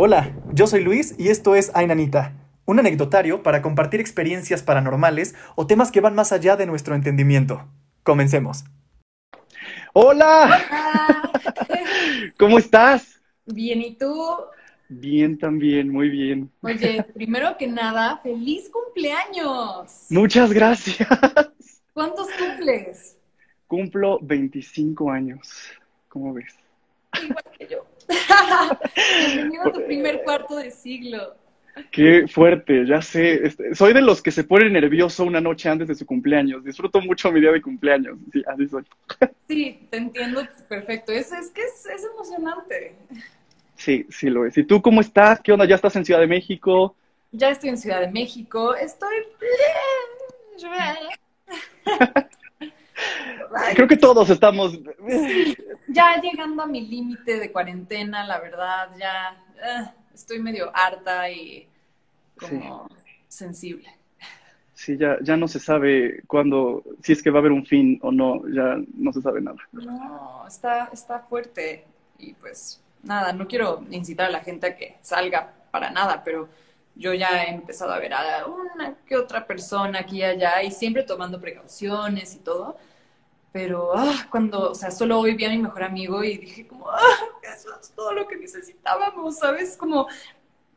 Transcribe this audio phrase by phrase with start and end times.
[0.00, 2.32] Hola, yo soy Luis y esto es Ainanita,
[2.66, 7.66] un anecdotario para compartir experiencias paranormales o temas que van más allá de nuestro entendimiento.
[8.04, 8.64] Comencemos.
[9.92, 11.32] Hola, Hola.
[12.38, 13.20] ¿cómo estás?
[13.44, 14.14] Bien, ¿y tú?
[14.88, 16.48] Bien también, muy bien.
[16.60, 20.06] Oye, primero que nada, feliz cumpleaños.
[20.10, 21.08] Muchas gracias.
[21.92, 23.18] ¿Cuántos cumples?
[23.66, 25.72] Cumplo 25 años.
[26.08, 26.54] ¿Cómo ves?
[27.20, 27.97] Igual que yo.
[28.08, 31.34] Bienvenido a tu primer cuarto de siglo.
[31.92, 33.46] Qué fuerte, ya sé.
[33.46, 36.64] Este, soy de los que se pone nervioso una noche antes de su cumpleaños.
[36.64, 38.18] Disfruto mucho mi día de cumpleaños.
[38.32, 38.84] Sí, así soy.
[39.48, 41.12] Sí, te entiendo perfecto.
[41.12, 42.96] Es, es que es, es emocionante.
[43.76, 44.58] Sí, sí lo es.
[44.58, 45.40] ¿Y tú cómo estás?
[45.40, 45.64] ¿Qué onda?
[45.64, 46.96] ¿Ya estás en Ciudad de México?
[47.30, 48.74] Ya estoy en Ciudad de México.
[48.74, 49.14] Estoy
[50.58, 51.08] bien.
[53.74, 54.78] Creo que todos estamos.
[55.90, 61.66] Ya llegando a mi límite de cuarentena, la verdad, ya eh, estoy medio harta y
[62.38, 62.90] como
[63.26, 63.88] sensible.
[64.74, 67.98] Sí, ya, ya no se sabe cuándo, si es que va a haber un fin
[68.02, 69.56] o no, ya no se sabe nada.
[69.72, 71.84] No, está, está fuerte.
[72.18, 76.48] Y pues nada, no quiero incitar a la gente a que salga para nada, pero
[76.94, 80.70] yo ya he empezado a ver a una que otra persona aquí y allá y
[80.70, 82.76] siempre tomando precauciones y todo.
[83.60, 86.88] Pero ah, cuando, o sea, solo hoy vi a mi mejor amigo y dije como,
[86.88, 86.96] ah,
[87.42, 89.76] eso es todo lo que necesitábamos, ¿sabes?
[89.76, 90.06] Como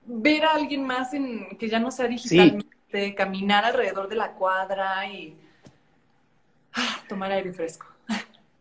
[0.04, 5.06] ver a alguien más en que ya no sea digitalmente, caminar alrededor de la cuadra
[5.06, 5.36] y
[6.74, 7.86] ah, tomar aire fresco.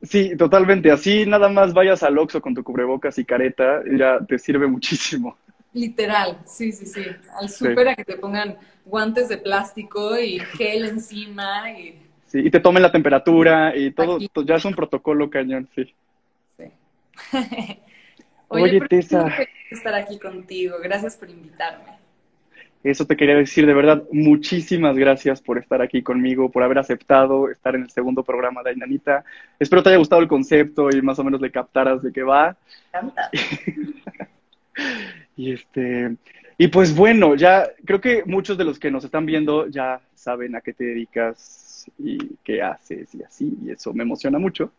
[0.02, 0.90] Sí, totalmente.
[0.90, 5.38] Así nada más vayas al Oxxo con tu cubrebocas y careta, ya te sirve muchísimo.
[5.72, 7.06] Literal, sí, sí, sí.
[7.40, 12.09] Al súper a que te pongan guantes de plástico y gel encima y...
[12.30, 14.30] Sí, y te tomen la temperatura y todo, Aquí.
[14.44, 15.92] ya es un protocolo cañón, sí.
[16.56, 16.64] Sí.
[18.48, 19.26] Oye, Oye, Tessa.
[19.68, 20.76] estar aquí contigo.
[20.80, 21.98] Gracias por invitarme.
[22.84, 27.50] Eso te quería decir, de verdad, muchísimas gracias por estar aquí conmigo, por haber aceptado
[27.50, 29.24] estar en el segundo programa de Ainanita.
[29.58, 32.56] Espero te haya gustado el concepto y más o menos le captaras de qué va.
[32.92, 33.30] Me encanta.
[35.36, 36.16] Y este,
[36.56, 40.54] y pues bueno, ya creo que muchos de los que nos están viendo ya saben
[40.54, 41.59] a qué te dedicas
[41.98, 44.72] y qué haces y así, y eso me emociona mucho.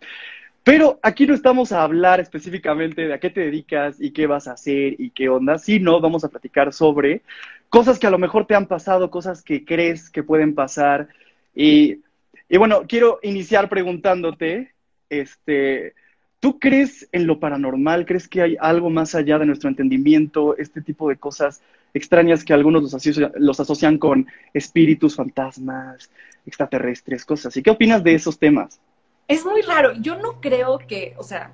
[0.63, 4.47] Pero aquí no estamos a hablar específicamente de a qué te dedicas y qué vas
[4.47, 7.21] a hacer y qué onda, sino vamos a platicar sobre
[7.69, 11.07] cosas que a lo mejor te han pasado, cosas que crees que pueden pasar.
[11.55, 12.01] Y,
[12.47, 14.73] y bueno, quiero iniciar preguntándote,
[15.09, 15.95] este,
[16.41, 18.07] ¿Tú crees en lo paranormal?
[18.07, 20.57] ¿Crees que hay algo más allá de nuestro entendimiento?
[20.57, 21.61] Este tipo de cosas
[21.93, 26.09] extrañas que algunos los, asocia- los asocian con espíritus, fantasmas,
[26.45, 27.61] extraterrestres, cosas así.
[27.63, 28.79] ¿Qué opinas de esos temas?
[29.27, 29.93] Es muy raro.
[29.93, 31.51] Yo no creo que, o sea,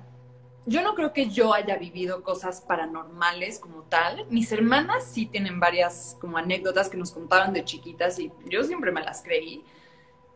[0.66, 4.26] yo no creo que yo haya vivido cosas paranormales como tal.
[4.30, 8.92] Mis hermanas sí tienen varias como anécdotas que nos contaban de chiquitas y yo siempre
[8.92, 9.64] me las creí.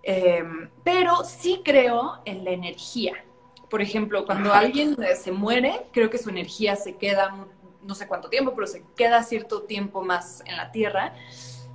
[0.04, 0.42] Eh,
[0.84, 3.14] pero sí creo en la energía.
[3.68, 7.46] Por ejemplo, cuando alguien se muere, creo que su energía se queda,
[7.84, 11.14] no sé cuánto tiempo, pero se queda cierto tiempo más en la tierra.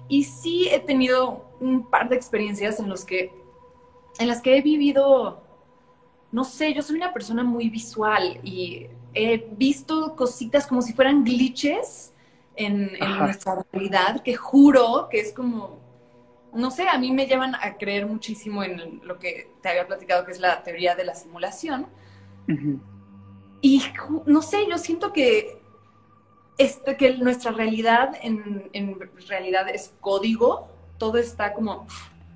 [0.08, 3.34] Y sí he tenido un par de experiencias en los que,
[4.20, 5.44] en las que he vivido,
[6.32, 11.24] no sé, yo soy una persona muy visual y he visto cositas como si fueran
[11.24, 12.14] glitches
[12.56, 15.80] en, nuestra realidad que juro que es como,
[16.54, 20.26] no sé, a mí me llevan a creer muchísimo en lo que te había platicado,
[20.26, 21.88] que es la teoría de la simulación.
[23.62, 23.84] Y
[24.26, 25.57] no sé, yo siento que,
[26.58, 31.88] este, que nuestra realidad en, realidad es código, todo está como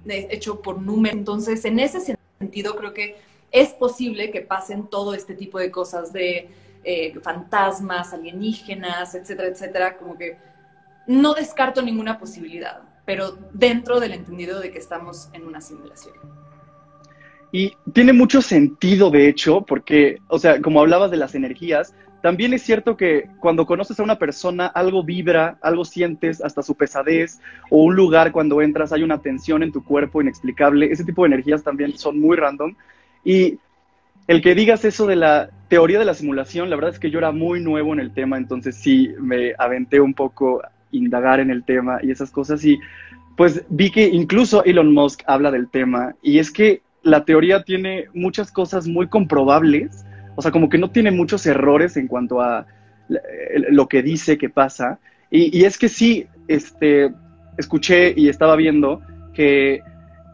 [0.06, 1.18] hecho por números.
[1.18, 3.18] Entonces, en ese sentido, creo que
[3.52, 6.50] es posible que pasen todo este tipo de cosas de
[6.84, 10.38] eh, fantasmas, alienígenas, etcétera, etcétera, como que
[11.08, 16.16] no descarto ninguna posibilidad, pero dentro del entendido de que estamos en una simulación.
[17.52, 22.54] Y tiene mucho sentido, de hecho, porque, o sea, como hablabas de las energías, también
[22.54, 27.40] es cierto que cuando conoces a una persona, algo vibra, algo sientes, hasta su pesadez,
[27.70, 30.92] o un lugar cuando entras, hay una tensión en tu cuerpo inexplicable.
[30.92, 32.76] Ese tipo de energías también son muy random.
[33.26, 33.58] Y
[34.28, 37.18] el que digas eso de la teoría de la simulación, la verdad es que yo
[37.18, 41.50] era muy nuevo en el tema, entonces sí me aventé un poco a indagar en
[41.50, 42.64] el tema y esas cosas.
[42.64, 42.80] Y
[43.36, 48.06] pues vi que incluso Elon Musk habla del tema, y es que la teoría tiene
[48.14, 52.66] muchas cosas muy comprobables, o sea, como que no tiene muchos errores en cuanto a
[53.08, 55.00] lo que dice que pasa.
[55.30, 57.12] Y, y es que sí, este,
[57.58, 59.02] escuché y estaba viendo
[59.34, 59.82] que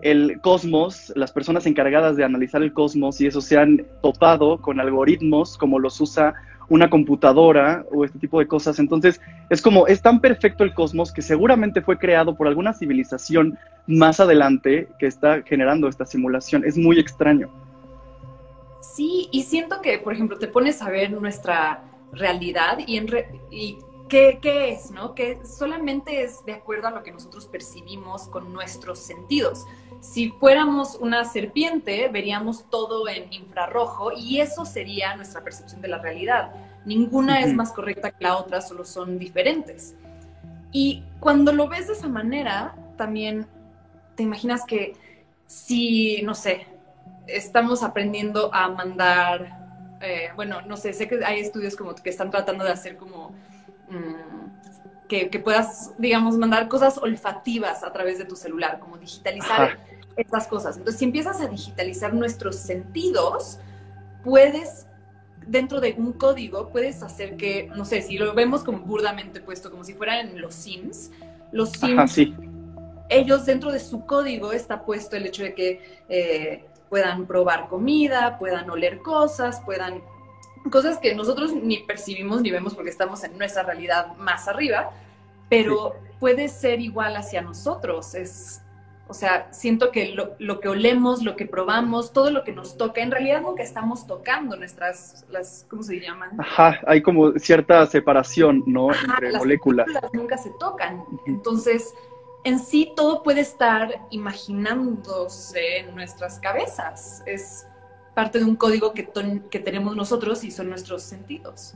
[0.01, 4.79] el cosmos, las personas encargadas de analizar el cosmos y eso se han topado con
[4.79, 6.35] algoritmos como los usa
[6.69, 8.79] una computadora o este tipo de cosas.
[8.79, 13.57] Entonces, es como, es tan perfecto el cosmos que seguramente fue creado por alguna civilización
[13.87, 16.65] más adelante que está generando esta simulación.
[16.65, 17.49] Es muy extraño.
[18.81, 23.07] Sí, y siento que, por ejemplo, te pones a ver nuestra realidad y, en
[23.51, 25.15] y ¿qué, ¿qué, es, no?
[25.15, 29.65] Que solamente es de acuerdo a lo que nosotros percibimos con nuestros sentidos.
[29.99, 35.97] Si fuéramos una serpiente, veríamos todo en infrarrojo y eso sería nuestra percepción de la
[35.97, 36.51] realidad.
[36.85, 39.95] Ninguna es más correcta que la otra, solo son diferentes.
[40.71, 43.47] Y cuando lo ves de esa manera, también
[44.15, 44.95] te imaginas que
[45.45, 46.67] si, no sé,
[47.27, 52.31] estamos aprendiendo a mandar, eh, bueno, no sé, sé que hay estudios como que están
[52.31, 53.35] tratando de hacer como
[53.89, 59.79] mm, que, puedas, digamos, mandar cosas olfativas a través de tu celular, como digitalizar
[60.15, 60.77] estas cosas.
[60.77, 63.59] Entonces, si empiezas a digitalizar nuestros sentidos,
[64.23, 64.87] puedes,
[65.45, 69.71] dentro de un código, puedes hacer que, no sé, si lo vemos como burdamente puesto,
[69.71, 71.11] como si fueran en los Sims,
[71.51, 72.19] los Sims,
[73.09, 78.37] ellos dentro de su código está puesto el hecho de que eh, puedan probar comida,
[78.37, 80.01] puedan oler cosas, puedan
[80.69, 84.91] cosas que nosotros ni percibimos ni vemos porque estamos en nuestra realidad más arriba,
[85.49, 88.15] pero puede ser igual hacia nosotros.
[88.15, 88.61] Es,
[89.07, 93.01] o sea, siento que lo, que olemos, lo que probamos, todo lo que nos toca,
[93.01, 96.31] en realidad nunca estamos tocando nuestras, las, ¿cómo se llaman?
[96.39, 98.89] Ajá, hay como cierta separación, ¿no?
[98.93, 99.87] Entre moléculas.
[99.87, 100.13] moléculas.
[100.13, 101.03] Nunca se tocan.
[101.25, 101.93] Entonces,
[102.47, 107.21] en sí todo puede estar imaginándose en nuestras cabezas.
[107.25, 107.67] Es
[108.15, 109.09] parte de un código que,
[109.51, 111.75] que tenemos nosotros y son nuestros sentidos.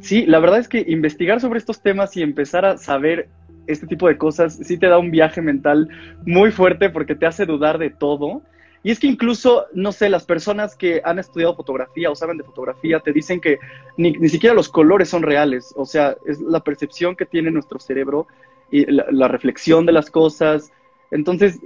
[0.00, 3.28] Sí, la verdad es que investigar sobre estos temas y empezar a saber
[3.68, 5.88] este tipo de cosas sí te da un viaje mental
[6.26, 8.42] muy fuerte porque te hace dudar de todo.
[8.82, 12.42] Y es que incluso, no sé, las personas que han estudiado fotografía o saben de
[12.42, 13.60] fotografía te dicen que
[13.96, 15.72] ni, ni siquiera los colores son reales.
[15.76, 18.26] O sea, es la percepción que tiene nuestro cerebro
[18.74, 20.72] y la, reflexión de las cosas.
[21.12, 21.60] Entonces,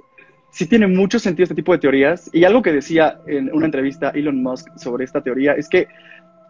[0.51, 2.29] sí tiene mucho sentido este tipo de teorías.
[2.35, 5.89] Y algo que decía en una entrevista Elon Musk sobre esta teoría es que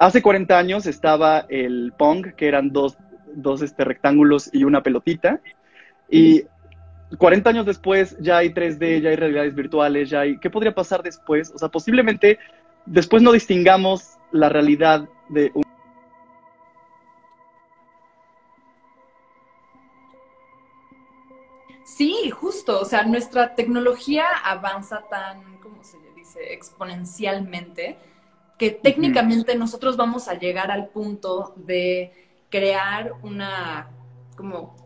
[0.00, 2.99] hace 40 años estaba el Pong, que eran dos,
[3.37, 5.40] dos este, rectángulos y una pelotita.
[6.10, 6.43] Y
[7.16, 10.38] 40 años después ya hay 3D, ya hay realidades virtuales, ya hay...
[10.38, 11.52] ¿Qué podría pasar después?
[11.54, 12.40] O sea, posiblemente
[12.84, 15.62] después no distingamos la realidad de un
[21.99, 27.99] Sí, justo, o sea, nuestra tecnología avanza tan, ¿cómo se dice?, exponencialmente,
[28.56, 32.12] que técnicamente nosotros vamos a llegar al punto de
[32.50, 33.91] crear una,
[34.37, 34.77] como,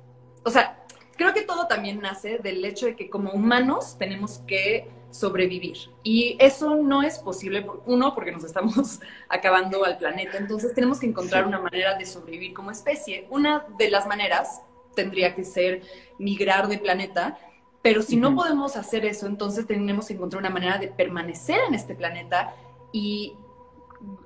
[0.42, 0.86] o sea,
[1.18, 5.76] creo que todo también nace del hecho de que como humanos tenemos que sobrevivir.
[6.02, 11.08] Y eso no es posible, uno, porque nos estamos acabando al planeta, entonces tenemos que
[11.08, 13.26] encontrar una manera de sobrevivir como especie.
[13.28, 14.62] Una de las maneras
[14.94, 15.82] tendría que ser
[16.18, 17.38] migrar de planeta,
[17.82, 21.74] pero si no podemos hacer eso, entonces tenemos que encontrar una manera de permanecer en
[21.74, 22.54] este planeta
[22.92, 23.34] y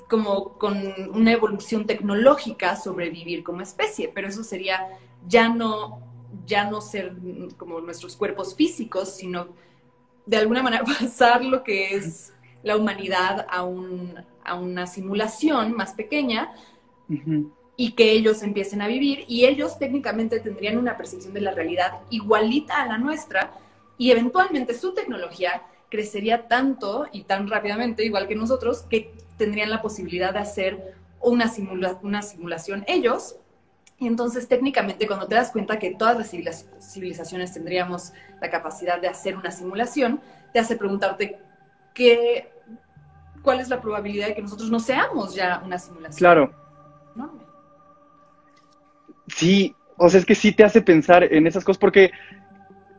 [0.08, 0.76] como con
[1.12, 4.86] una evolución tecnológica sobrevivir como especie, pero eso sería
[5.26, 6.00] ya no
[6.46, 7.16] ya no ser
[7.56, 9.48] como nuestros cuerpos físicos, sino
[10.26, 12.32] de alguna manera pasar lo que es
[12.62, 14.14] la humanidad a, un,
[14.44, 16.52] a una simulación más pequeña,
[17.76, 22.00] y que ellos empiecen a vivir y ellos técnicamente tendrían una percepción de la realidad
[22.10, 23.52] igualita a la nuestra
[23.98, 29.82] y eventualmente su tecnología crecería tanto y tan rápidamente, igual que nosotros, que tendrían la
[29.82, 31.52] posibilidad de hacer una,
[32.02, 33.36] una simulación ellos.
[33.98, 39.08] Y entonces técnicamente cuando te das cuenta que todas las civilizaciones tendríamos la capacidad de
[39.08, 40.20] hacer una simulación,
[40.52, 41.38] te hace preguntarte
[41.94, 42.50] qué,
[43.42, 46.18] cuál es la probabilidad de que nosotros no seamos ya una simulación.
[46.18, 46.66] Claro.
[49.28, 52.12] Sí, o sea, es que sí te hace pensar en esas cosas, porque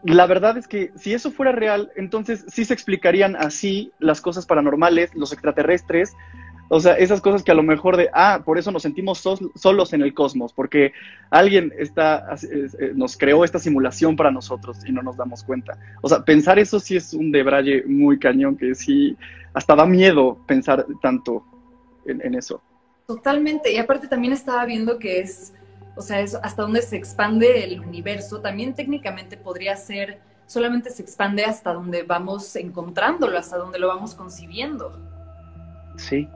[0.04, 4.46] la verdad es que si eso fuera real, entonces sí se explicarían así las cosas
[4.46, 6.16] paranormales, los extraterrestres,
[6.70, 9.24] o sea, esas cosas que a lo mejor de, ah, por eso nos sentimos
[9.56, 10.92] solos en el cosmos, porque
[11.30, 15.78] alguien está, eh, nos creó esta simulación para nosotros y no nos damos cuenta.
[16.02, 19.16] O sea, pensar eso sí es un debraye muy cañón, que sí,
[19.54, 21.46] hasta da miedo pensar tanto
[22.06, 22.62] en eso.
[23.06, 25.54] Totalmente, y aparte también estaba viendo que es
[25.98, 31.02] o sea, es hasta dónde se expande el universo, también técnicamente podría ser, solamente se
[31.02, 34.98] expande hasta donde vamos encontrándolo, hasta donde lo vamos concibiendo.
[35.98, 36.28] Sí.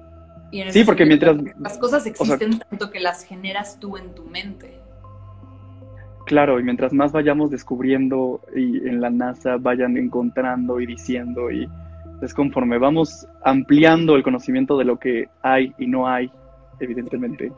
[0.71, 1.37] sí, porque mientras...
[1.59, 4.79] Las cosas existen tanto que las generas tú en tu mente.
[6.25, 11.69] Claro, y mientras más vayamos descubriendo y en la NASA vayan encontrando y diciendo y
[12.21, 16.31] es conforme vamos ampliando el conocimiento de lo que hay y no hay
[16.79, 17.51] evidentemente.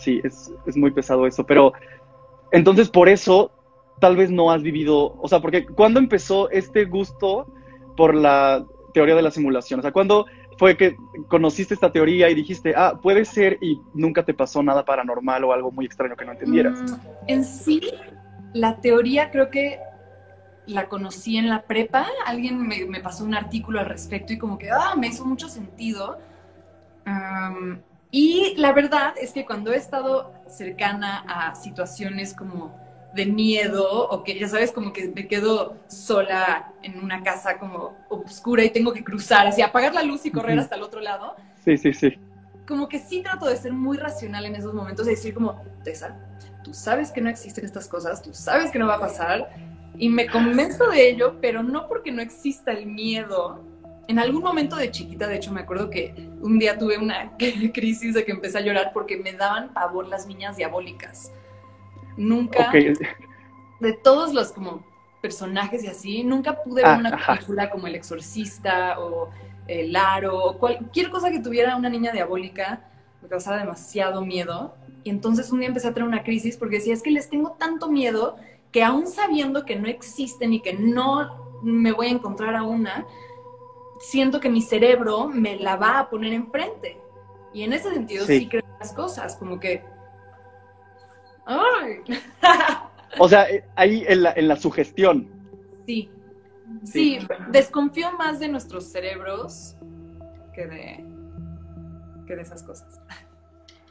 [0.00, 1.72] Sí, es, es muy pesado eso, pero
[2.52, 3.50] entonces por eso
[4.00, 7.46] tal vez no has vivido, o sea, porque ¿cuándo empezó este gusto
[7.96, 8.64] por la
[8.94, 9.80] teoría de la simulación?
[9.80, 10.26] O sea, ¿cuándo
[10.58, 10.96] fue que
[11.28, 15.52] conociste esta teoría y dijiste, ah, puede ser y nunca te pasó nada paranormal o
[15.52, 16.82] algo muy extraño que no entendieras?
[16.82, 16.94] Mm,
[17.28, 17.80] en sí,
[18.52, 19.78] la teoría creo que
[20.66, 24.70] la conocí en la prepa, alguien me, pasó un artículo al respecto y como que,
[24.70, 26.18] ah, me hizo mucho sentido.
[28.10, 32.74] Y la verdad es que cuando he estado cercana a situaciones como
[33.14, 37.96] de miedo o que ya sabes como que me quedo sola en una casa como
[38.08, 41.34] oscura y tengo que cruzar, así apagar la luz y correr hasta el otro lado.
[41.64, 42.18] Sí, sí, sí.
[42.66, 46.16] Como que sí trato de ser muy racional en esos momentos y decir como, Tessa,
[46.62, 49.50] tú sabes que no existen estas cosas, tú sabes que no va a pasar
[49.98, 53.60] y me convenzo de ello, pero no porque no exista el miedo.
[54.10, 57.30] En algún momento de chiquita, de hecho, me acuerdo que un día tuve una
[57.72, 61.30] crisis de que empecé a llorar porque me daban pavor las niñas diabólicas.
[62.16, 64.84] Nunca, de todos los como
[65.22, 69.30] personajes y así, nunca pude ver ah, una película como El Exorcista o
[69.68, 72.80] El Aro o cualquier cosa que tuviera una niña diabólica
[73.22, 74.74] me causaba demasiado miedo.
[75.04, 77.52] Y entonces un día empecé a tener una crisis porque decía, es que les tengo
[77.52, 78.34] tanto miedo
[78.72, 83.06] que aún sabiendo que no existen y que no me voy a encontrar a una,
[84.00, 86.98] siento que mi cerebro me la va a poner enfrente.
[87.52, 89.84] Y en ese sentido sí, creo las cosas, como que...
[91.46, 92.00] ¡Ay!
[93.18, 95.28] o sea, eh, ahí en la, en la sugestión.
[95.86, 96.10] Sí.
[96.82, 97.18] sí.
[97.50, 99.76] desconfío más de nuestros cerebros
[100.54, 101.04] que de,
[102.26, 103.00] que de esas cosas.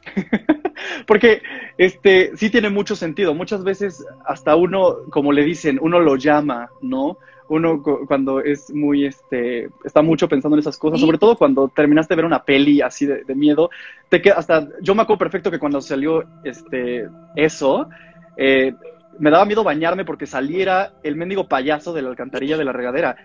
[1.06, 1.42] Porque
[1.76, 3.34] este sí tiene mucho sentido.
[3.34, 7.18] Muchas veces hasta uno, como le dicen, uno lo llama, ¿no?
[7.50, 12.12] Uno cuando es muy, este, está mucho pensando en esas cosas, sobre todo cuando terminaste
[12.12, 13.70] de ver una peli así de, miedo,
[14.08, 17.88] te queda hasta, yo me acuerdo perfecto que cuando salió este, eso,
[18.36, 18.72] eh,
[19.18, 23.16] me daba miedo bañarme porque saliera el mendigo payaso de la alcantarilla de la regadera.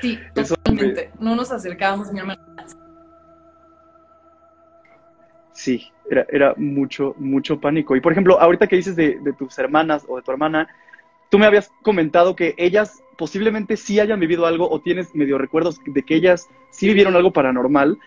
[0.00, 1.10] Sí, totalmente.
[1.18, 2.38] No nos acercábamos, mi hermana
[5.54, 7.96] Sí, era, era mucho, mucho pánico.
[7.96, 10.68] Y por ejemplo, ahorita que dices de, tus hermanas o de tu hermana,
[11.30, 15.80] tú me habías comentado que ellas posiblemente sí hayan vivido algo o tienes medio recuerdos
[15.86, 17.98] de que ellas sí vivieron algo paranormal.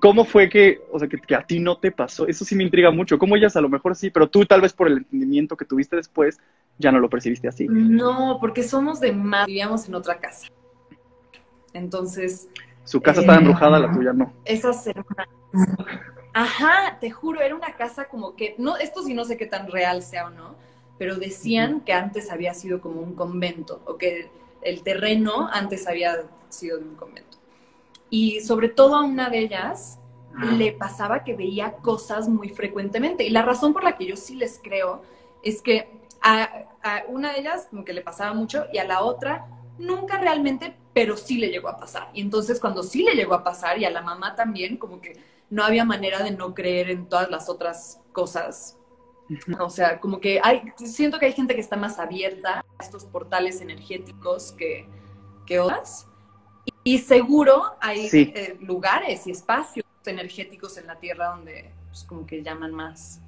[0.00, 2.26] ¿Cómo fue que, o sea, que, a ti no te pasó?
[2.26, 3.18] Eso sí me intriga mucho.
[3.18, 5.96] ¿Cómo ellas a lo mejor sí, pero tú tal vez por el entendimiento que tuviste
[5.96, 6.38] después
[6.76, 7.66] ya no lo percibiste así?
[7.70, 10.48] No, porque somos de más, vivíamos en otra casa.
[11.72, 12.48] Entonces...
[12.84, 14.32] Su casa estaba embrujada, la tuya no.
[14.44, 15.28] Esas hermanas
[16.32, 19.70] Ajá, te juro, era una casa como que, no, esto sí no sé qué tan
[19.70, 20.54] real sea o no,
[20.98, 24.30] pero decían que antes había sido como un convento, o que
[24.62, 27.38] el terreno antes había sido de un convento.
[28.10, 29.98] Y sobre todo a una de ellas
[30.56, 33.24] le pasaba que veía cosas muy frecuentemente.
[33.24, 35.02] Y la razón por la que yo sí les creo
[35.42, 35.88] es que
[36.20, 39.46] a, a una de ellas como que le pasaba mucho y a la otra
[39.78, 42.10] nunca realmente, pero sí le llegó a pasar.
[42.12, 45.18] Y entonces cuando sí le llegó a pasar y a la mamá también, como que
[45.50, 48.76] no había manera de no creer en todas las otras cosas.
[49.60, 53.04] O sea, como que hay, siento que hay gente que está más abierta a estos
[53.04, 54.88] portales energéticos que,
[55.46, 56.06] que otras.
[56.82, 62.42] Y, seguro hay eh, lugares y espacios energéticos en la Tierra donde pues, como que
[62.42, 63.20] llaman más.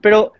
[0.00, 0.32] Pero,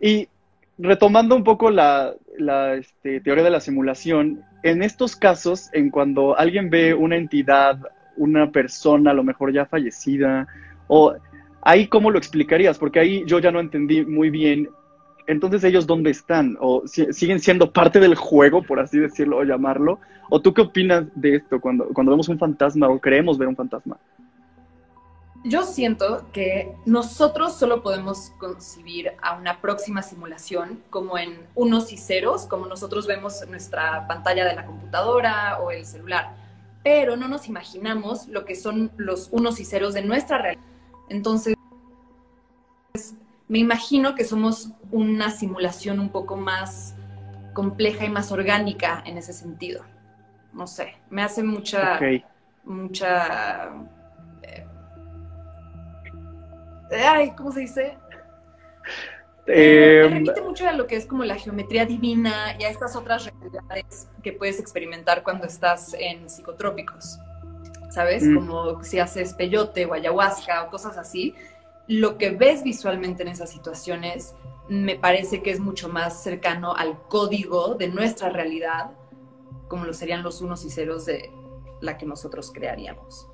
[0.00, 0.28] y
[0.76, 6.36] retomando un poco la, la este, teoría de la simulación, en estos casos, en cuando
[6.36, 7.78] alguien ve una entidad
[8.16, 10.46] una persona a lo mejor ya fallecida?
[10.88, 11.14] O
[11.62, 14.70] ahí cómo lo explicarías, porque ahí yo ya no entendí muy bien.
[15.26, 19.98] Entonces ellos dónde están o siguen siendo parte del juego, por así decirlo o llamarlo.
[20.30, 23.56] ¿O tú qué opinas de esto cuando, cuando vemos un fantasma o creemos ver un
[23.56, 23.98] fantasma?
[25.48, 31.98] Yo siento que nosotros solo podemos concebir a una próxima simulación como en unos y
[31.98, 36.45] ceros, como nosotros vemos nuestra pantalla de la computadora o el celular
[36.86, 40.62] pero no nos imaginamos lo que son los unos y ceros de nuestra realidad.
[41.08, 41.56] Entonces,
[43.48, 46.94] me imagino que somos una simulación un poco más
[47.54, 49.84] compleja y más orgánica en ese sentido.
[50.52, 51.98] No sé, me hace mucha,
[52.62, 53.64] mucha,
[54.42, 54.64] eh,
[57.04, 57.98] ay, ¿cómo se dice?
[59.48, 62.96] Eh, me remite mucho a lo que es como la geometría divina y a estas
[62.96, 67.18] otras realidades que puedes experimentar cuando estás en psicotrópicos,
[67.90, 68.24] ¿sabes?
[68.24, 68.34] Mm.
[68.34, 71.34] Como si haces peyote o ayahuasca o cosas así.
[71.86, 74.34] Lo que ves visualmente en esas situaciones
[74.68, 78.90] me parece que es mucho más cercano al código de nuestra realidad,
[79.68, 81.30] como lo serían los unos y ceros de
[81.80, 83.28] la que nosotros crearíamos.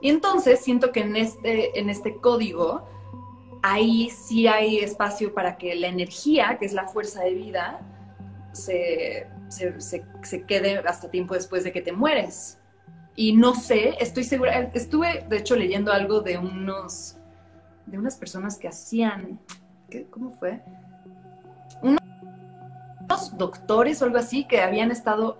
[0.00, 2.86] Y entonces siento que en este, en este código,
[3.62, 7.80] ahí sí hay espacio para que la energía, que es la fuerza de vida,
[8.52, 12.58] se, se, quede hasta tiempo después de que te mueres.
[13.14, 17.16] Y no sé, estoy segura, estuve de hecho leyendo algo de unos,
[17.86, 19.40] de unas personas que hacían,
[20.10, 20.60] ¿cómo fue?
[21.82, 22.00] Unos
[23.36, 25.38] doctores o algo así que habían estado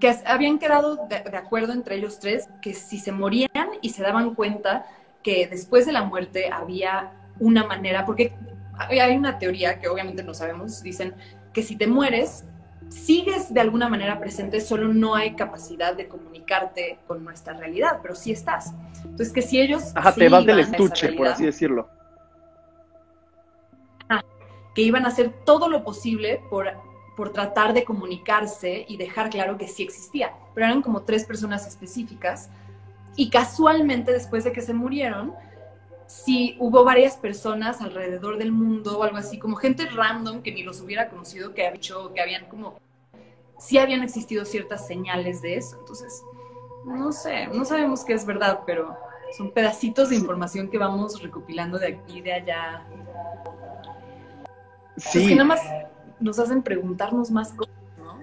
[0.00, 3.48] que habían quedado de, acuerdo entre ellos tres que si se morían
[3.80, 4.86] y se daban cuenta
[5.24, 8.32] que después de la muerte había una manera, porque
[8.78, 11.14] hay una teoría que obviamente no sabemos, dicen
[11.52, 12.44] que si te mueres,
[12.88, 18.14] sigues de alguna manera presente, solo no hay capacidad de comunicarte con nuestra realidad, pero
[18.14, 18.72] sí estás.
[18.98, 19.92] Entonces, que si ellos...
[19.96, 21.88] Ajá, te vas del estuche, por así decirlo.
[24.74, 26.68] que iban a hacer todo lo posible por
[27.16, 30.32] por tratar de comunicarse y dejar claro que sí existía.
[30.54, 32.50] Pero eran como tres personas específicas
[33.16, 35.34] y casualmente después de que se murieron,
[36.06, 40.62] sí hubo varias personas alrededor del mundo o algo así, como gente random que ni
[40.62, 42.78] los hubiera conocido, que habían dicho que habían como,
[43.58, 45.78] sí habían existido ciertas señales de eso.
[45.80, 46.22] Entonces,
[46.84, 48.96] no sé, no sabemos qué es verdad, pero
[49.36, 52.82] son pedacitos de información que vamos recopilando de aquí y de allá.
[54.96, 55.26] Sí.
[55.28, 55.60] que nada más
[56.20, 58.20] nos hacen preguntarnos más cosas, ¿no?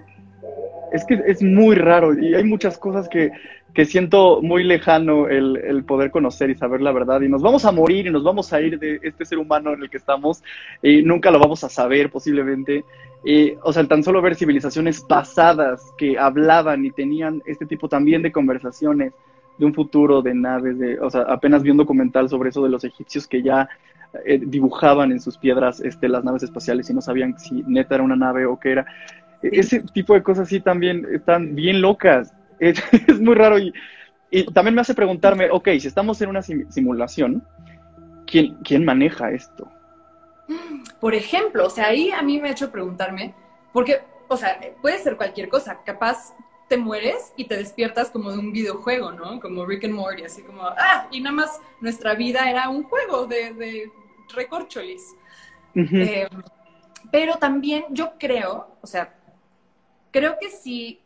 [0.90, 3.30] Es que es muy raro y hay muchas cosas que,
[3.74, 7.20] que siento muy lejano el, el, poder conocer y saber la verdad.
[7.22, 9.82] Y nos vamos a morir y nos vamos a ir de este ser humano en
[9.82, 10.42] el que estamos
[10.82, 12.84] y nunca lo vamos a saber posiblemente.
[13.62, 18.32] o sea, tan solo ver civilizaciones pasadas que hablaban y tenían este tipo también de
[18.32, 19.12] conversaciones
[19.58, 22.70] de un futuro de naves, de, o sea, apenas vi un documental sobre eso de
[22.70, 23.68] los egipcios que ya
[24.24, 28.04] eh, dibujaban en sus piedras este, las naves espaciales y no sabían si neta era
[28.04, 28.86] una nave o qué era.
[29.42, 32.32] E, ese tipo de cosas sí también están bien locas.
[33.08, 33.72] Es, muy raro y,
[34.30, 37.44] y, también me hace preguntarme, ok, si estamos en una simulación,
[38.24, 39.70] ¿quién, ¿quién maneja esto?
[41.00, 43.34] Por ejemplo, o sea, ahí a mí me ha hecho preguntarme,
[43.72, 46.34] porque, o sea, puede ser cualquier cosa, capaz
[46.68, 49.40] te mueres y te despiertas como de un videojuego, ¿no?
[49.40, 53.26] Como Rick and Morty, así como, ah, y nada más nuestra vida era un juego
[53.26, 53.90] de,
[54.34, 55.14] recorcholis.
[55.74, 56.28] Eh,
[57.10, 59.14] pero también yo creo, o sea,
[60.12, 61.01] creo que sí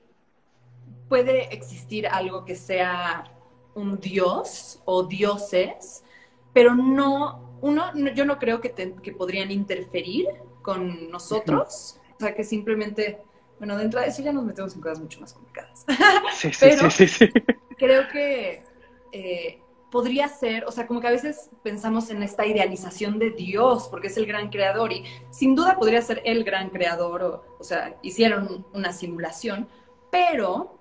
[1.09, 3.25] puede existir algo que sea
[3.75, 6.03] un dios o dioses,
[6.53, 10.27] pero no, uno, yo no creo que, que podrían interferir
[10.63, 13.23] con nosotros, o sea, que simplemente,
[13.59, 15.85] bueno, dentro de eso ya nos metemos en cosas mucho más complicadas.
[16.35, 17.29] Sí, sí, pero sí, sí,
[17.77, 18.63] Creo que
[19.13, 23.89] eh, podría ser, o sea, como que a veces pensamos en esta idealización de Dios,
[23.89, 27.65] porque es el gran creador, y sin duda podría ser el gran creador, o, o
[27.65, 29.69] sea, hicieron una simulación,
[30.11, 30.76] pero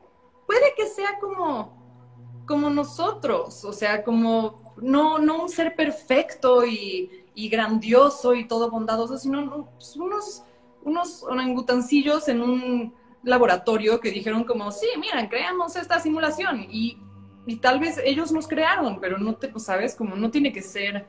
[0.45, 7.21] puede que sea como, como nosotros, o sea, como no, no un ser perfecto y,
[7.36, 10.43] grandioso y todo bondadoso, sino pues, unos,
[10.84, 16.97] unos orangutancillos en un laboratorio que dijeron como, sí, miren, creamos esta simulación y
[17.45, 21.08] y tal vez ellos nos crearon, pero no te, sabes, como no tiene que ser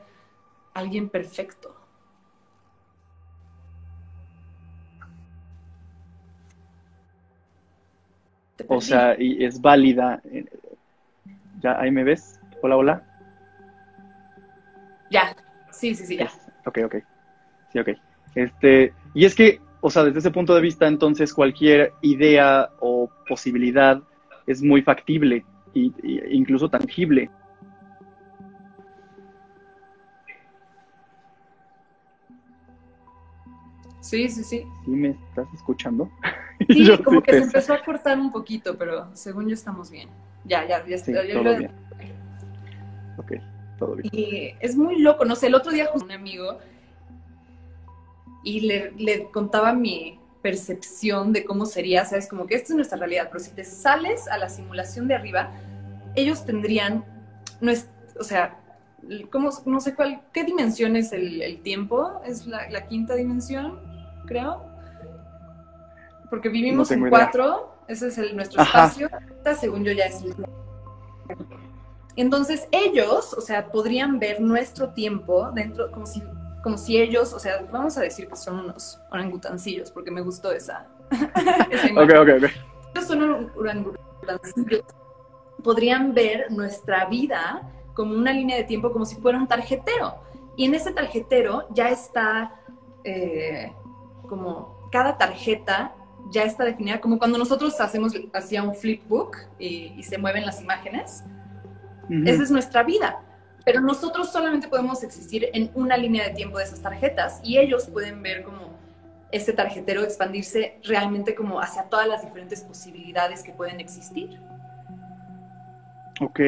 [0.73, 1.75] alguien perfecto.
[8.67, 10.21] O sea, y es válida.
[10.31, 10.45] Eh,
[11.59, 12.39] ¿Ya ahí me ves?
[12.61, 13.03] Hola, hola.
[15.09, 15.35] Ya,
[15.71, 16.31] sí, sí, sí, ya.
[16.65, 16.95] Ok, ok.
[17.71, 17.89] Sí, ok.
[18.35, 23.09] Este, y es que, o sea, desde ese punto de vista, entonces cualquier idea o
[23.27, 24.01] posibilidad
[24.45, 27.29] es muy factible incluso tangible.
[34.01, 34.63] Sí, sí, sí.
[34.85, 36.09] ¿Sí me estás escuchando?
[36.69, 40.09] Sí, como que se empezó a cortar un poquito, pero según yo estamos bien.
[40.43, 41.71] Ya, ya, ya, todo bien.
[43.17, 43.31] Ok,
[43.77, 44.09] todo bien.
[44.11, 46.57] Y es muy loco, no sé, el otro día un amigo
[48.43, 52.97] y le, le contaba mi, percepción de cómo sería, sabes, como que esta es nuestra
[52.97, 55.51] realidad, pero si te sales a la simulación de arriba,
[56.15, 57.03] ellos tendrían,
[57.59, 58.57] no es, o sea,
[59.29, 63.77] ¿cómo, no sé cuál, qué dimensión es el, tiempo, es la, quinta dimensión,
[64.25, 64.63] creo,
[66.29, 69.09] porque vivimos en cuatro, ese es el, nuestro espacio,
[69.59, 70.23] según yo ya es
[72.17, 76.21] entonces ellos, o sea, podrían ver nuestro tiempo dentro, como si
[76.63, 80.51] como si ellos, o sea, vamos a decir que son unos orangutancillos, porque me gustó
[80.51, 80.87] esa.
[81.11, 82.49] ok, ok, ok.
[82.93, 84.83] Ellos son orangutancillos.
[85.63, 87.61] Podrían ver nuestra vida
[87.93, 90.15] como una línea de tiempo, como si fuera un tarjetero.
[90.57, 92.51] Y en ese tarjetero ya está
[93.05, 93.71] eh,
[94.27, 95.95] como cada tarjeta
[96.31, 100.61] ya está definida, como cuando nosotros hacemos hacía un flipbook y, y se mueven las
[100.61, 101.23] imágenes.
[102.25, 103.21] Esa es nuestra vida.
[103.65, 107.89] Pero nosotros solamente podemos existir en una línea de tiempo de esas tarjetas y ellos
[107.91, 108.77] pueden ver como
[109.31, 114.39] ese tarjetero expandirse realmente como hacia todas las diferentes posibilidades que pueden existir.
[116.21, 116.39] Ok,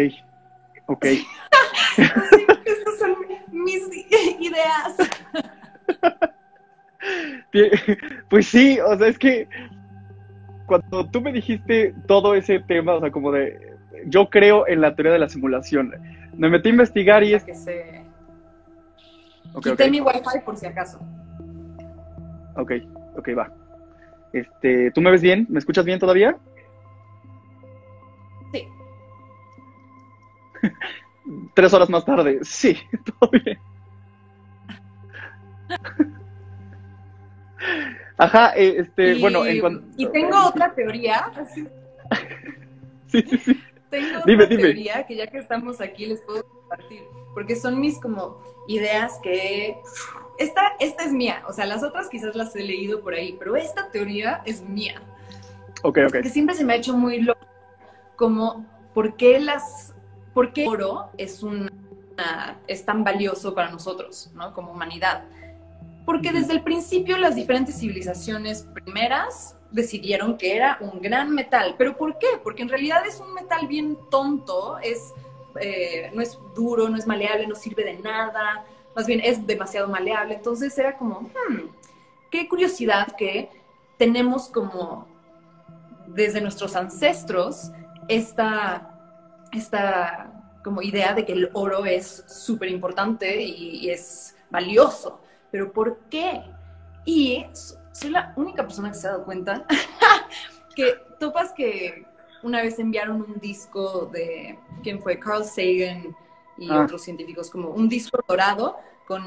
[0.86, 1.06] ok.
[1.98, 3.18] Estas son
[3.52, 3.84] mis
[4.40, 4.96] ideas.
[8.30, 9.48] Pues sí, o sea, es que
[10.66, 14.96] cuando tú me dijiste todo ese tema, o sea, como de, yo creo en la
[14.96, 15.94] teoría de la simulación,
[16.38, 17.44] me metí a investigar y es...
[17.44, 18.06] Que se...
[19.64, 21.00] Quité mi wifi por si acaso.
[22.56, 22.74] Ok,
[23.18, 23.52] ok, va.
[24.32, 25.48] Este, ¿tú me ves bien?
[25.50, 26.38] ¿Me escuchas bien todavía?
[28.54, 28.68] Sí.
[31.56, 32.78] Tres horas más tarde, sí,
[33.20, 33.60] todo bien.
[38.20, 39.88] Ajá, eh, este, bueno, en cuanto...
[39.96, 41.32] Y tengo otra teoría.
[43.08, 43.64] sí, sí, sí.
[43.90, 47.02] Tengo otra teoría que ya que estamos aquí les puedo compartir,
[47.34, 49.78] porque son mis como ideas que...
[50.38, 53.56] Esta, esta es mía, o sea, las otras quizás las he leído por ahí, pero
[53.56, 55.02] esta teoría es mía.
[55.84, 56.12] Ok, ok.
[56.12, 57.48] Porque siempre se me ha hecho muy loco
[58.18, 59.94] como, ¿por qué las...
[60.34, 61.72] ¿Por qué oro es, una,
[62.68, 64.54] es tan valioso para nosotros, ¿no?
[64.54, 65.24] Como humanidad?
[66.10, 71.76] Porque desde el principio las diferentes civilizaciones primeras decidieron que era un gran metal.
[71.78, 72.26] ¿Pero por qué?
[72.44, 75.14] Porque en realidad es un metal bien tonto, es,
[75.62, 79.88] eh, no es duro, no es maleable, no sirve de nada, más bien es demasiado
[79.88, 80.34] maleable.
[80.34, 81.70] Entonces era como, hmm,
[82.32, 83.52] qué curiosidad que
[84.00, 85.08] tenemos como
[86.08, 87.70] desde nuestros ancestros
[88.08, 89.00] esta,
[89.52, 95.22] esta como idea de que el oro es súper importante y, y es valioso.
[95.52, 96.44] ¿Pero por qué?
[97.06, 97.46] Y
[97.92, 99.66] soy la única persona que se ha dado cuenta
[100.76, 102.06] que topas que
[102.44, 105.20] una vez enviaron un disco de, ¿quién fue?
[105.20, 106.16] Carl Sagan
[106.58, 106.84] y ah.
[106.84, 108.78] otros científicos, como un disco dorado
[109.10, 109.26] con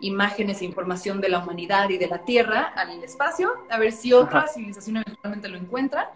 [0.00, 4.14] imágenes e información de la humanidad y de la Tierra al espacio, a ver si
[4.14, 6.10] otra civilización eventualmente lo encuentra,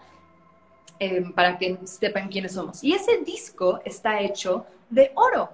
[0.99, 2.83] em, para que sepan quiénes somos.
[2.83, 5.51] Y ese disco está hecho de oro,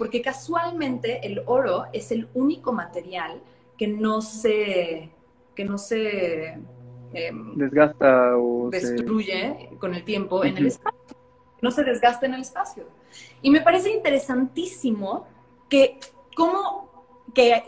[0.00, 3.42] porque casualmente el oro es el único material
[3.76, 5.10] que no se
[5.54, 6.58] que no se
[7.12, 11.18] em, desgasta o destruye con el tiempo en el espacio,
[11.60, 12.84] no se desgasta en el espacio.
[13.42, 15.26] Y me parece interesantísimo
[15.68, 15.98] que
[16.34, 17.62] como que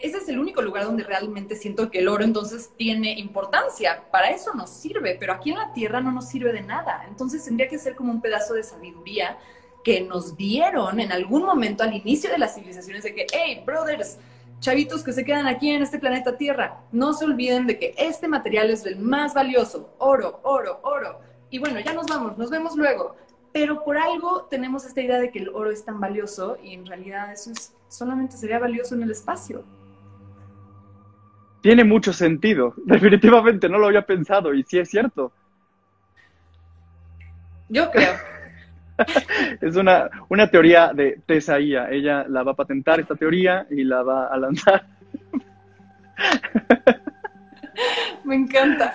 [0.00, 4.04] ese es el único lugar donde realmente siento que el oro entonces tiene importancia.
[4.10, 7.04] Para eso nos sirve, pero aquí en la Tierra no nos sirve de nada.
[7.10, 9.36] Entonces tendría que ser como un pedazo de sabiduría
[9.84, 14.18] que nos dieron en algún momento al inicio de las civilizaciones de que, hey, brothers,
[14.58, 18.26] chavitos que se quedan aquí en este planeta Tierra, no se olviden de que este
[18.26, 21.20] material es el más valioso, oro, oro, oro.
[21.50, 23.14] Y bueno, ya nos vamos, nos vemos luego.
[23.52, 26.86] Pero por algo tenemos esta idea de que el oro es tan valioso y en
[26.86, 27.52] realidad eso
[27.88, 29.64] solamente sería valioso en el espacio.
[31.60, 35.30] Tiene mucho sentido, definitivamente no lo había pensado y sí es cierto.
[37.68, 38.14] Yo creo.
[39.60, 41.90] es una, una teoría de Tesaía.
[41.90, 44.86] Ella la va a patentar esta teoría y la va a lanzar.
[48.24, 48.94] Me encanta.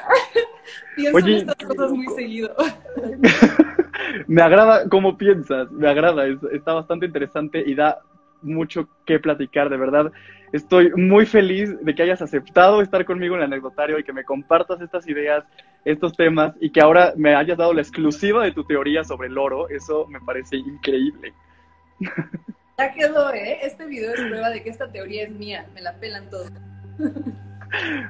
[0.96, 2.56] Pienso en estas cosas muy seguido.
[4.28, 8.00] me agrada cómo piensas, me agrada, está bastante interesante y da
[8.42, 10.12] mucho que platicar, de verdad.
[10.52, 14.24] Estoy muy feliz de que hayas aceptado estar conmigo en el anecdotario y que me
[14.24, 15.44] compartas estas ideas,
[15.86, 19.38] estos temas y que ahora me hayas dado la exclusiva de tu teoría sobre el
[19.38, 19.70] oro.
[19.70, 21.34] Eso me parece increíble.
[22.78, 23.60] Ya quedó, ¿eh?
[23.62, 25.68] Este video es prueba de que esta teoría es mía.
[25.74, 26.52] Me la pelan todos.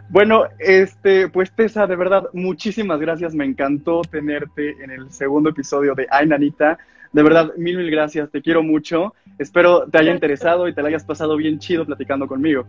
[0.10, 3.34] Bueno, este, pues Tessa, de verdad, muchísimas gracias.
[3.34, 6.78] Me encantó tenerte en el segundo episodio de Ay, Nanita.
[7.12, 8.30] De verdad, mil, mil gracias.
[8.30, 9.14] Te quiero mucho.
[9.38, 12.66] Espero te haya interesado y te la hayas pasado bien chido platicando conmigo.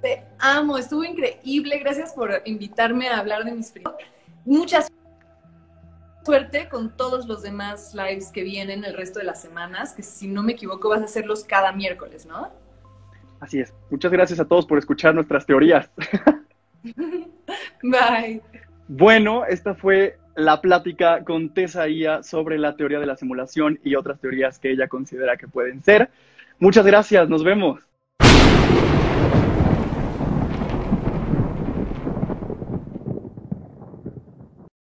[0.00, 1.78] Te amo, estuvo increíble.
[1.78, 3.92] Gracias por invitarme a hablar de mis fríos.
[4.44, 4.80] Mucha
[6.24, 10.28] suerte con todos los demás lives que vienen el resto de las semanas, que si
[10.28, 12.50] no me equivoco vas a hacerlos cada miércoles, ¿no?
[13.42, 13.74] Así es.
[13.90, 15.90] Muchas gracias a todos por escuchar nuestras teorías.
[17.82, 18.40] Bye.
[18.86, 23.96] Bueno, esta fue la plática con Tessa Ia sobre la teoría de la simulación y
[23.96, 26.08] otras teorías que ella considera que pueden ser.
[26.60, 27.80] Muchas gracias, nos vemos.